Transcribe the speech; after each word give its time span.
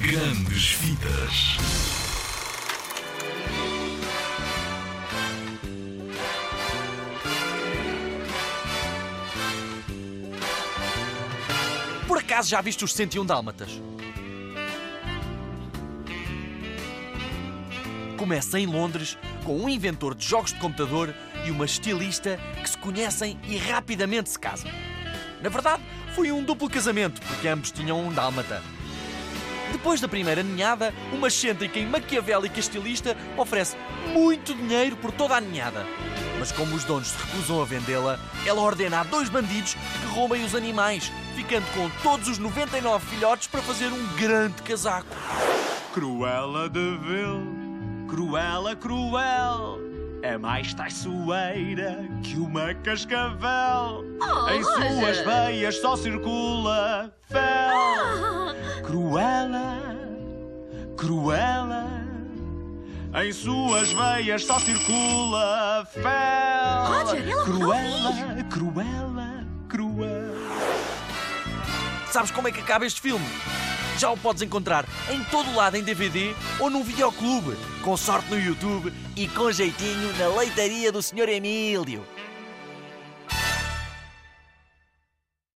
Grandes 0.00 0.72
Vidas. 0.72 1.58
Por 12.08 12.16
acaso 12.16 12.48
já 12.48 12.62
viste 12.62 12.82
os 12.82 12.94
101 12.94 13.26
Dálmatas? 13.26 13.78
Começa 18.16 18.58
em 18.58 18.64
Londres 18.64 19.18
com 19.44 19.58
um 19.58 19.68
inventor 19.68 20.14
de 20.14 20.26
jogos 20.26 20.54
de 20.54 20.60
computador 20.60 21.14
e 21.46 21.50
uma 21.50 21.66
estilista 21.66 22.40
que 22.62 22.70
se 22.70 22.78
conhecem 22.78 23.38
e 23.46 23.58
rapidamente 23.58 24.30
se 24.30 24.38
casam. 24.38 24.70
Na 25.42 25.50
verdade, 25.50 25.82
foi 26.14 26.32
um 26.32 26.42
duplo 26.42 26.70
casamento, 26.70 27.20
porque 27.20 27.46
ambos 27.46 27.70
tinham 27.70 28.00
um 28.00 28.10
dálmata. 28.10 28.62
Depois 29.72 30.00
da 30.00 30.08
primeira 30.08 30.42
ninhada, 30.42 30.92
uma 31.12 31.28
excêntrica 31.28 31.78
e 31.78 31.86
maquiavélica 31.86 32.58
estilista 32.58 33.16
oferece 33.36 33.76
muito 34.12 34.54
dinheiro 34.54 34.96
por 34.96 35.12
toda 35.12 35.36
a 35.36 35.40
ninhada. 35.40 35.86
Mas 36.38 36.50
como 36.52 36.74
os 36.74 36.84
donos 36.84 37.08
se 37.08 37.18
recusam 37.18 37.60
a 37.60 37.64
vendê-la, 37.64 38.18
ela 38.46 38.62
ordena 38.62 39.00
a 39.00 39.04
dois 39.04 39.28
bandidos 39.28 39.74
que 39.74 40.06
roubem 40.14 40.42
os 40.42 40.54
animais, 40.54 41.12
ficando 41.36 41.66
com 41.74 41.90
todos 42.02 42.28
os 42.28 42.38
99 42.38 43.06
filhotes 43.06 43.46
para 43.46 43.60
fazer 43.60 43.88
um 43.88 44.06
grande 44.16 44.62
casaco. 44.62 45.08
Cruela 45.92 46.68
de 46.68 46.96
Vil, 46.98 48.06
cruela, 48.08 48.74
cruel. 48.74 49.78
É 50.22 50.36
mais 50.36 50.72
traiçoeira 50.74 52.08
que 52.22 52.36
uma 52.36 52.74
cascavel. 52.74 54.04
em 54.54 54.62
suas 54.62 55.18
veias 55.24 55.76
só 55.80 55.96
circula 55.96 57.14
fel. 57.28 58.39
Cruela. 61.00 61.88
Em 63.24 63.32
suas 63.32 63.90
veias 63.90 64.44
só 64.44 64.58
circula 64.58 65.88
fel. 65.94 66.04
Roger, 66.92 67.22
ele 67.22 67.32
Cruela, 67.36 68.44
cruela, 68.50 69.46
cruel. 69.66 70.34
Sabes 72.12 72.30
como 72.30 72.48
é 72.48 72.52
que 72.52 72.60
acaba 72.60 72.84
este 72.84 73.00
filme? 73.00 73.24
Já 73.96 74.10
o 74.10 74.16
podes 74.18 74.42
encontrar 74.42 74.84
em 75.10 75.24
todo 75.24 75.54
lado 75.54 75.78
em 75.78 75.82
DVD 75.82 76.34
ou 76.58 76.68
num 76.68 76.84
videoclube, 76.84 77.56
com 77.82 77.96
sorte 77.96 78.28
no 78.28 78.38
YouTube 78.38 78.92
e 79.16 79.26
com 79.26 79.50
jeitinho 79.50 80.12
na 80.18 80.28
leitaria 80.28 80.92
do 80.92 81.00
Sr. 81.00 81.30
Emílio. 81.30 82.04